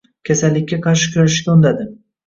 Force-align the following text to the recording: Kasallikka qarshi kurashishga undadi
Kasallikka 0.29 0.81
qarshi 0.87 1.13
kurashishga 1.13 1.57
undadi 1.59 1.91